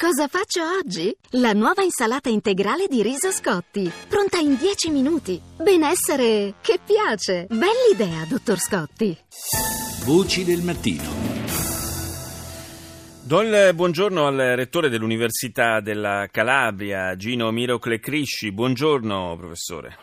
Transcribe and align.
Cosa 0.00 0.28
faccio 0.28 0.62
oggi? 0.78 1.14
La 1.32 1.52
nuova 1.52 1.82
insalata 1.82 2.30
integrale 2.30 2.86
di 2.88 3.02
riso 3.02 3.30
Scotti, 3.30 3.92
pronta 4.08 4.38
in 4.38 4.56
10 4.56 4.90
minuti. 4.90 5.38
Benessere 5.58 6.54
che 6.62 6.78
piace. 6.82 7.46
Bell'idea, 7.50 8.24
dottor 8.26 8.56
Scotti. 8.56 9.14
Voci 10.06 10.42
del 10.42 10.62
mattino. 10.62 11.04
Do 13.26 13.42
il 13.42 13.74
buongiorno 13.74 14.26
al 14.26 14.36
rettore 14.56 14.88
dell'Università 14.88 15.80
della 15.80 16.28
Calabria, 16.30 17.14
Gino 17.16 17.50
Mirocle 17.50 18.00
Crisci. 18.00 18.52
Buongiorno, 18.52 19.36
professore. 19.36 19.98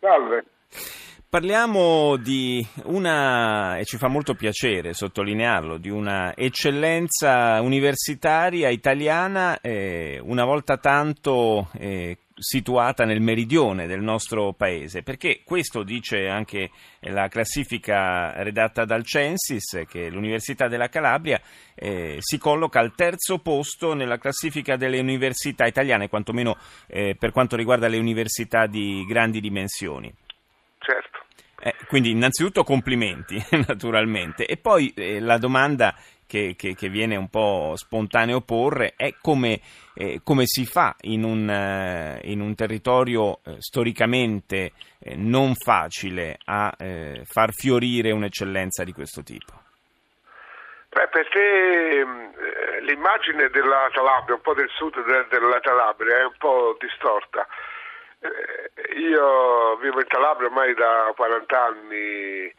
Salve. 0.00 0.43
Parliamo 1.34 2.14
di 2.14 2.64
una, 2.84 3.76
e 3.78 3.84
ci 3.84 3.96
fa 3.96 4.06
molto 4.06 4.34
piacere 4.34 4.94
sottolinearlo, 4.94 5.78
di 5.78 5.90
una 5.90 6.32
eccellenza 6.36 7.60
universitaria 7.60 8.68
italiana, 8.68 9.60
eh, 9.60 10.20
una 10.22 10.44
volta 10.44 10.76
tanto 10.76 11.70
eh, 11.72 12.18
situata 12.36 13.04
nel 13.04 13.20
meridione 13.20 13.88
del 13.88 14.00
nostro 14.00 14.52
paese, 14.52 15.02
perché 15.02 15.40
questo 15.44 15.82
dice 15.82 16.28
anche 16.28 16.70
la 17.00 17.26
classifica 17.26 18.40
redatta 18.44 18.84
dal 18.84 19.04
Censis, 19.04 19.82
che 19.88 20.10
l'Università 20.10 20.68
della 20.68 20.88
Calabria 20.88 21.40
eh, 21.74 22.18
si 22.20 22.38
colloca 22.38 22.78
al 22.78 22.94
terzo 22.94 23.38
posto 23.38 23.92
nella 23.94 24.18
classifica 24.18 24.76
delle 24.76 25.00
università 25.00 25.66
italiane, 25.66 26.08
quantomeno 26.08 26.56
eh, 26.86 27.16
per 27.18 27.32
quanto 27.32 27.56
riguarda 27.56 27.88
le 27.88 27.98
università 27.98 28.68
di 28.68 29.04
grandi 29.08 29.40
dimensioni. 29.40 30.14
Eh, 31.66 31.74
quindi 31.88 32.10
innanzitutto 32.10 32.62
complimenti, 32.62 33.42
naturalmente. 33.66 34.44
E 34.44 34.58
poi 34.58 34.92
eh, 34.94 35.18
la 35.18 35.38
domanda 35.38 35.94
che, 36.26 36.54
che, 36.58 36.74
che, 36.74 36.88
viene 36.90 37.16
un 37.16 37.30
po' 37.30 37.72
spontaneo 37.74 38.42
porre 38.42 38.92
è 38.98 39.14
come, 39.18 39.60
eh, 39.94 40.20
come 40.22 40.42
si 40.44 40.66
fa 40.66 40.94
in 41.02 41.24
un, 41.24 41.48
uh, 41.48 42.18
in 42.28 42.42
un 42.42 42.54
territorio 42.54 43.40
uh, 43.42 43.56
storicamente 43.60 44.72
uh, 44.98 45.12
non 45.16 45.54
facile 45.54 46.36
a 46.44 46.70
far 47.24 47.52
fiorire 47.54 48.10
un'eccellenza 48.10 48.84
di 48.84 48.92
questo 48.92 49.22
tipo. 49.22 49.62
Beh, 50.90 51.08
perché 51.08 52.06
l'immagine 52.82 53.48
della 53.48 53.88
Calabria, 53.90 54.36
un 54.36 54.42
po' 54.42 54.54
del 54.54 54.68
sud 54.76 54.94
della 55.30 55.60
Calabria, 55.60 56.18
è 56.18 56.24
un 56.24 56.36
po' 56.36 56.76
distorta. 56.78 57.46
Eh, 58.24 58.96
io 59.00 59.76
vivo 59.76 60.00
in 60.00 60.06
Calabria 60.06 60.46
ormai 60.46 60.72
da 60.72 61.12
40 61.14 61.62
anni 61.62 62.54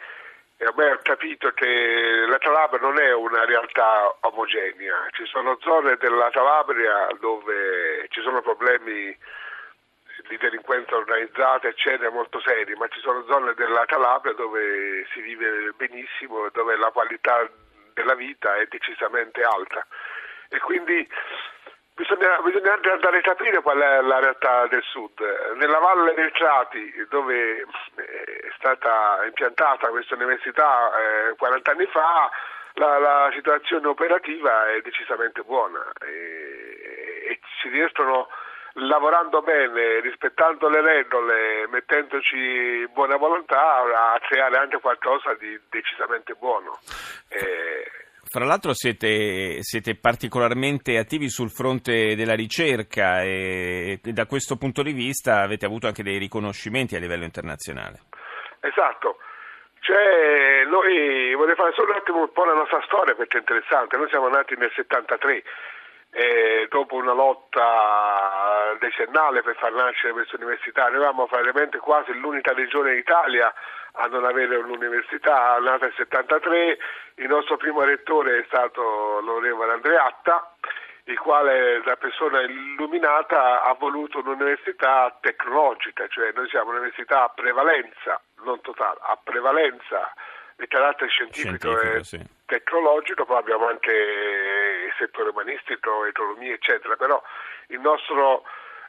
e 0.58 0.68
ormai 0.68 0.92
ho 0.92 1.00
capito 1.02 1.50
che 1.54 2.26
la 2.30 2.38
Calabria 2.38 2.80
non 2.80 3.00
è 3.00 3.12
una 3.14 3.46
realtà 3.46 4.16
omogenea, 4.22 5.08
ci 5.12 5.26
sono 5.26 5.58
zone 5.62 5.98
della 5.98 6.30
Calabria 6.30 7.08
dove 7.20 8.06
ci 8.10 8.22
sono 8.22 8.42
problemi 8.42 9.18
di 10.28 10.38
delinquenza 10.38 10.96
organizzata 10.96 11.68
eccetera 11.68 12.12
molto 12.12 12.40
seri, 12.42 12.76
ma 12.76 12.88
ci 12.90 13.00
sono 13.00 13.26
zone 13.28 13.56
della 13.56 13.86
Calabria 13.86 14.34
dove 14.34 15.08
si 15.14 15.22
vive 15.22 15.74
benissimo 15.76 16.46
e 16.46 16.50
dove 16.54 16.78
la 16.78 16.92
qualità 16.92 17.50
della 17.94 18.14
vita 18.14 18.56
è 18.56 18.68
decisamente 18.68 19.42
alta. 19.42 19.86
E 20.50 20.60
quindi 20.60 21.08
Bisogna, 21.96 22.42
bisogna, 22.44 22.74
anche 22.74 22.90
andare 22.92 23.20
a 23.20 23.22
capire 23.22 23.62
qual 23.62 23.80
è 23.80 24.02
la 24.02 24.20
realtà 24.20 24.68
del 24.68 24.84
sud. 24.84 25.18
Nella 25.56 25.80
Valle 25.80 26.14
del 26.14 26.30
Trati, 26.34 26.94
dove 27.08 27.66
è 27.96 28.52
stata 28.58 29.22
impiantata 29.26 29.88
questa 29.88 30.16
università 30.16 30.92
eh, 31.30 31.36
40 31.38 31.72
anni 31.72 31.86
fa, 31.86 32.30
la, 32.74 33.00
la, 33.00 33.32
situazione 33.34 33.88
operativa 33.88 34.68
è 34.68 34.82
decisamente 34.82 35.42
buona 35.44 35.90
e, 36.02 37.30
e 37.30 37.40
si 37.62 37.70
riescono 37.70 38.28
lavorando 38.74 39.42
bene, 39.42 40.02
rispettando 40.02 40.68
le 40.68 40.82
regole, 40.82 41.66
mettendoci 41.70 42.86
buona 42.92 43.16
volontà 43.16 43.78
a 43.78 44.20
creare 44.20 44.58
anche 44.58 44.82
qualcosa 44.82 45.34
di 45.36 45.58
decisamente 45.70 46.34
buono. 46.34 46.78
Eh, 47.30 48.05
fra 48.36 48.44
l'altro 48.44 48.74
siete, 48.74 49.64
siete, 49.64 49.96
particolarmente 49.96 50.98
attivi 50.98 51.30
sul 51.30 51.50
fronte 51.50 52.18
della 52.18 52.36
ricerca 52.36 53.24
e, 53.24 54.02
da 54.04 54.26
questo 54.26 54.58
punto 54.58 54.84
di 54.84 54.92
vista 54.92 55.40
avete 55.40 55.66
avuto 55.66 55.88
anche 55.88 56.04
dei 56.04 56.18
riconoscimenti 56.18 56.98
a 56.98 57.00
livello 57.00 57.24
internazionale. 57.24 58.02
Esatto. 58.60 59.20
Cioè, 59.80 60.66
noi 60.68 61.34
vorrei 61.34 61.56
fare 61.56 61.72
solo 61.76 61.92
un 61.92 61.98
attimo 61.98 62.20
un 62.24 62.32
po' 62.34 62.44
la 62.44 62.56
nostra 62.56 62.82
storia 62.84 63.16
perché 63.16 63.38
è 63.38 63.40
interessante. 63.40 63.96
Noi 63.96 64.10
siamo 64.10 64.28
nati 64.28 64.54
nel 64.58 64.72
73 64.76 65.44
eh, 66.16 66.68
dopo 66.70 66.96
una 66.96 67.12
lotta 67.12 68.74
decennale 68.80 69.42
per 69.42 69.56
far 69.58 69.74
nascere 69.74 70.14
questa 70.14 70.38
università. 70.38 70.88
Eravamo 70.88 71.28
praticamente 71.28 71.78
quasi 71.80 72.18
l'unica 72.18 72.54
regione 72.54 72.94
d'Italia 72.94 73.54
a 73.98 74.08
non 74.08 74.24
avere 74.24 74.56
un'università, 74.56 75.58
nata 75.60 75.86
nel 75.86 75.94
73, 75.96 76.78
il 77.16 77.28
nostro 77.28 77.58
primo 77.58 77.82
rettore 77.84 78.40
è 78.40 78.44
stato 78.48 79.20
l'onorevole 79.22 79.74
Andreatta, 79.74 80.54
il 81.06 81.20
quale 81.20 81.82
da 81.84 81.96
persona 81.98 82.42
illuminata 82.42 83.62
ha 83.64 83.74
voluto 83.74 84.20
un'università 84.20 85.18
tecnologica, 85.20 86.08
cioè 86.08 86.32
noi 86.34 86.48
siamo 86.48 86.72
un'università 86.72 87.24
a 87.24 87.30
prevalenza, 87.30 88.22
non 88.44 88.60
totale, 88.62 89.00
a 89.02 89.20
prevalenza 89.22 90.14
di 90.56 90.68
carattere 90.68 91.10
scientifico, 91.10 91.76
scientifico 91.76 91.98
e 91.98 92.04
sì. 92.04 92.20
tecnologico, 92.46 93.26
poi 93.26 93.38
abbiamo 93.38 93.68
anche 93.68 93.92
settore 94.98 95.30
umanistico, 95.30 96.06
economia, 96.06 96.54
eccetera, 96.54 96.96
però 96.96 97.22
il 97.68 97.80
nostro 97.80 98.44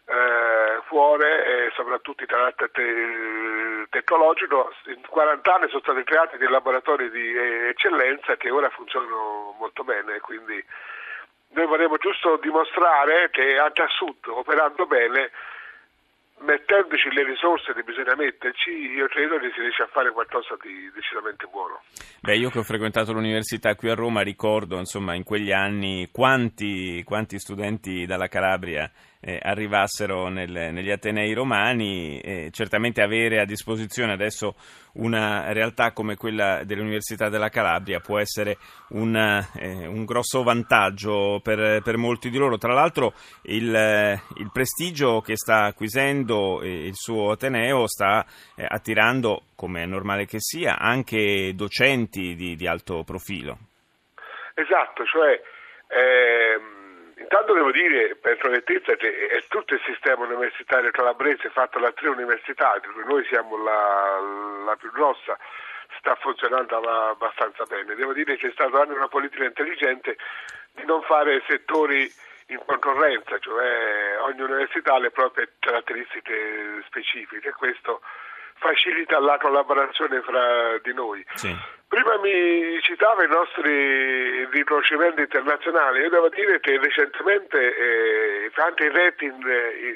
eh, 0.06 0.82
cuore 0.88 1.66
e 1.66 1.72
soprattutto 1.74 2.22
di 2.24 2.30
carattere 2.30 2.70
te- 2.70 3.86
tecnologico. 3.90 4.72
In 4.86 5.02
40 5.06 5.54
anni 5.54 5.68
sono 5.68 5.80
stati 5.80 6.04
creati 6.04 6.36
dei 6.36 6.48
laboratori 6.48 7.10
di 7.10 7.36
eccellenza 7.68 8.36
che 8.36 8.50
ora 8.50 8.70
funzionano 8.70 9.56
molto 9.58 9.84
bene, 9.84 10.20
quindi 10.20 10.64
noi 11.48 11.66
vorremmo 11.66 11.96
giusto 11.96 12.36
dimostrare 12.36 13.30
che 13.30 13.58
anche 13.58 13.82
a 13.82 13.88
sud, 13.88 14.26
operando 14.26 14.86
bene, 14.86 15.30
mettendoci 16.76 17.08
le 17.14 17.24
risorse 17.24 17.72
che 17.72 17.82
bisogna 17.82 18.14
metterci, 18.14 18.70
io 18.70 19.06
credo 19.08 19.38
che 19.38 19.50
si 19.54 19.60
riesce 19.60 19.82
a 19.82 19.86
fare 19.86 20.12
qualcosa 20.12 20.56
di 20.60 20.90
decisamente 20.92 21.46
buono. 21.50 21.80
Beh, 22.20 22.36
io 22.36 22.50
che 22.50 22.58
ho 22.58 22.62
frequentato 22.62 23.12
l'università 23.12 23.74
qui 23.74 23.88
a 23.88 23.94
Roma 23.94 24.20
ricordo, 24.20 24.78
insomma, 24.78 25.14
in 25.14 25.24
quegli 25.24 25.52
anni 25.52 26.08
quanti, 26.12 27.02
quanti 27.04 27.38
studenti 27.38 28.04
dalla 28.04 28.28
Calabria 28.28 28.90
eh, 29.20 29.38
arrivassero 29.42 30.28
nel, 30.28 30.50
negli 30.50 30.90
Atenei 30.90 31.32
romani, 31.32 32.20
eh, 32.20 32.50
certamente 32.52 33.02
avere 33.02 33.40
a 33.40 33.44
disposizione 33.44 34.12
adesso 34.12 34.54
una 34.94 35.52
realtà 35.52 35.92
come 35.92 36.16
quella 36.16 36.64
dell'Università 36.64 37.28
della 37.28 37.48
Calabria 37.48 38.00
può 38.00 38.18
essere 38.18 38.56
una, 38.90 39.46
eh, 39.58 39.86
un 39.86 40.04
grosso 40.04 40.42
vantaggio 40.42 41.40
per, 41.42 41.82
per, 41.82 41.96
molti 41.96 42.30
di 42.30 42.38
loro. 42.38 42.56
Tra 42.56 42.72
l'altro 42.72 43.12
il, 43.42 44.20
il 44.36 44.50
prestigio 44.52 45.20
che 45.20 45.36
sta 45.36 45.64
acquisendo 45.64 46.62
il 46.62 46.94
suo 46.94 47.32
Ateneo 47.32 47.86
sta 47.86 48.24
eh, 48.54 48.64
attirando, 48.66 49.42
come 49.54 49.82
è 49.82 49.86
normale 49.86 50.24
che 50.24 50.38
sia, 50.40 50.78
anche 50.78 51.52
docenti 51.54 52.34
di, 52.34 52.56
di 52.56 52.66
alto 52.66 53.02
profilo. 53.04 53.58
Esatto, 54.54 55.04
cioè 55.04 55.38
ehm 55.88 56.75
Intanto 57.18 57.54
devo 57.54 57.70
dire 57.70 58.14
per 58.16 58.36
correttezza 58.36 58.94
che 58.94 59.28
è 59.28 59.42
tutto 59.48 59.74
il 59.74 59.80
sistema 59.86 60.24
universitario 60.24 60.90
calabrese 60.90 61.48
fatto 61.48 61.78
da 61.78 61.90
tre 61.92 62.08
università, 62.08 62.78
di 62.80 62.88
cui 62.88 63.04
noi 63.04 63.24
siamo 63.24 63.56
la, 63.62 64.20
la 64.66 64.76
più 64.76 64.90
grossa, 64.92 65.38
sta 65.98 66.14
funzionando 66.16 66.76
abbastanza 66.76 67.64
bene. 67.64 67.94
Devo 67.94 68.12
dire 68.12 68.36
che 68.36 68.48
c'è 68.48 68.52
stata 68.52 68.80
anche 68.80 68.92
una 68.92 69.08
politica 69.08 69.44
intelligente 69.44 70.18
di 70.72 70.84
non 70.84 71.00
fare 71.02 71.42
settori 71.46 72.12
in 72.48 72.60
concorrenza, 72.64 73.38
cioè 73.38 74.18
ogni 74.20 74.42
università 74.42 74.94
ha 74.94 74.98
le 74.98 75.10
proprie 75.10 75.54
caratteristiche 75.58 76.82
specifiche 76.86 77.52
questo 77.52 78.02
facilita 78.58 79.18
la 79.20 79.38
collaborazione 79.38 80.20
fra 80.22 80.78
di 80.82 80.92
noi. 80.94 81.24
Sì. 81.34 81.54
Prima 81.88 82.18
mi 82.18 82.80
citava 82.82 83.22
i 83.22 83.28
nostri 83.28 84.44
riconoscimenti 84.46 85.20
internazionali, 85.20 86.00
io 86.00 86.10
devo 86.10 86.28
dire 86.28 86.58
che 86.58 86.78
recentemente 86.78 87.76
eh, 87.76 88.50
anche 88.56 88.84
i 88.86 88.90
rating, 88.90 89.44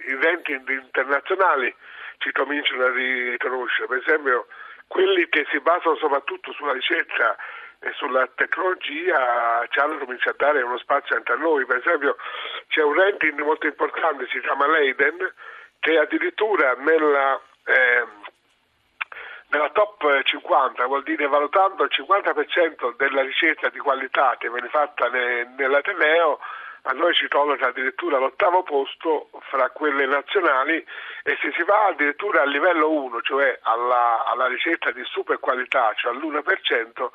i 0.06 0.18
rating 0.22 0.68
internazionali 0.68 1.74
ci 2.18 2.30
cominciano 2.30 2.84
a 2.84 2.92
riconoscere, 2.92 3.88
per 3.88 3.98
esempio 3.98 4.46
quelli 4.86 5.28
che 5.28 5.46
si 5.50 5.58
basano 5.58 5.96
soprattutto 5.96 6.52
sulla 6.52 6.72
ricerca 6.72 7.36
e 7.80 7.90
sulla 7.96 8.28
tecnologia 8.36 9.66
ci 9.68 9.78
hanno 9.80 9.98
cominciato 9.98 10.44
a 10.44 10.46
dare 10.46 10.62
uno 10.62 10.78
spazio 10.78 11.16
anche 11.16 11.32
a 11.32 11.36
noi, 11.36 11.64
per 11.66 11.78
esempio 11.78 12.16
c'è 12.68 12.82
un 12.82 12.94
ranking 12.94 13.40
molto 13.40 13.66
importante, 13.66 14.28
si 14.30 14.38
chiama 14.40 14.68
Leiden, 14.68 15.34
che 15.80 15.98
addirittura 15.98 16.74
nella... 16.74 17.40
Eh, 17.64 18.19
nella 19.50 19.70
top 19.70 20.22
50 20.22 20.86
vuol 20.86 21.02
dire 21.02 21.26
valutando 21.26 21.84
il 21.84 21.90
50% 21.92 22.96
della 22.96 23.22
ricerca 23.22 23.68
di 23.68 23.78
qualità 23.78 24.36
che 24.38 24.50
viene 24.50 24.68
fatta 24.68 25.08
ne, 25.08 25.52
nell'Ateneo 25.56 26.38
a 26.82 26.92
noi 26.92 27.12
ci 27.14 27.28
tolgono 27.28 27.62
addirittura 27.62 28.18
l'ottavo 28.18 28.62
posto 28.62 29.28
fra 29.50 29.68
quelle 29.70 30.06
nazionali 30.06 30.76
e 31.22 31.36
se 31.40 31.52
si 31.54 31.62
va 31.64 31.88
addirittura 31.88 32.42
a 32.42 32.46
livello 32.46 32.90
1, 32.90 33.20
cioè 33.20 33.58
alla, 33.62 34.24
alla 34.24 34.46
ricerca 34.46 34.90
di 34.90 35.02
super 35.04 35.38
qualità, 35.40 35.92
cioè 35.96 36.12
all'1%, 36.12 37.08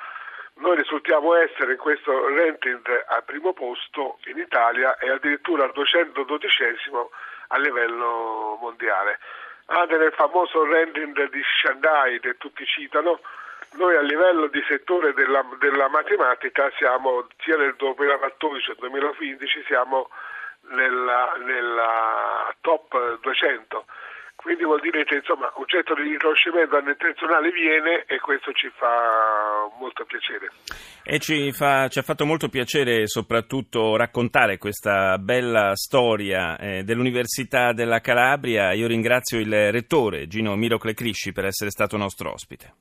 noi 0.57 0.75
risultiamo 0.75 1.33
essere 1.33 1.73
in 1.73 1.77
questo 1.79 2.11
ranking 2.29 3.05
al 3.07 3.23
primo 3.23 3.53
posto 3.53 4.19
in 4.25 4.37
Italia 4.37 4.97
e 4.97 5.09
addirittura 5.09 5.63
al 5.63 5.71
212 5.71 6.63
a 7.47 7.57
livello 7.57 8.57
mondiale. 8.61 9.19
Anche 9.67 9.97
nel 9.97 10.13
famoso 10.13 10.63
ranking 10.65 11.29
di 11.29 11.41
Shanghai 11.61 12.19
che 12.19 12.37
tutti 12.37 12.65
citano, 12.65 13.19
noi 13.73 13.95
a 13.95 14.01
livello 14.01 14.47
di 14.47 14.63
settore 14.67 15.13
della, 15.13 15.43
della 15.59 15.87
matematica 15.89 16.71
siamo 16.77 17.27
sia 17.39 17.57
nel 17.57 17.75
2014 17.75 18.65
che 18.65 18.77
nel 18.81 18.89
2015 18.91 19.63
siamo 19.65 20.09
nella, 20.69 21.33
nella 21.43 22.53
top 22.61 23.19
200 23.21 23.85
quindi 24.45 24.63
vuol 24.63 24.79
dire 24.79 25.03
che 25.05 25.15
insomma, 25.15 25.51
un 25.55 25.65
certo 25.65 25.95
riconoscimento 25.95 26.77
intenzionale 26.77 27.49
viene 27.49 28.05
e 28.05 28.19
questo 28.19 28.51
ci 28.51 28.69
fa 28.77 29.67
molto 29.79 30.05
piacere. 30.05 30.51
E 31.03 31.17
ci, 31.17 31.51
fa, 31.51 31.87
ci 31.87 31.97
ha 31.97 32.03
fatto 32.03 32.27
molto 32.27 32.47
piacere 32.47 33.07
soprattutto 33.07 33.95
raccontare 33.95 34.59
questa 34.59 35.17
bella 35.17 35.71
storia 35.73 36.57
eh, 36.57 36.83
dell'Università 36.83 37.73
della 37.73 38.01
Calabria. 38.01 38.71
Io 38.73 38.85
ringrazio 38.85 39.39
il 39.39 39.71
rettore 39.71 40.27
Gino 40.27 40.55
Mirocle 40.55 40.93
Crisci 40.93 41.31
per 41.31 41.45
essere 41.45 41.71
stato 41.71 41.97
nostro 41.97 42.31
ospite. 42.31 42.75